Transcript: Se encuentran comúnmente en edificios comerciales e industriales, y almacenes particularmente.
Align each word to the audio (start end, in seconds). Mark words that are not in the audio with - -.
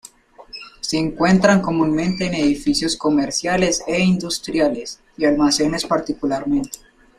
Se 0.79 0.97
encuentran 0.97 1.61
comúnmente 1.61 2.25
en 2.25 2.33
edificios 2.33 2.97
comerciales 2.97 3.83
e 3.85 4.01
industriales, 4.03 4.99
y 5.15 5.25
almacenes 5.25 5.85
particularmente. 5.85 6.79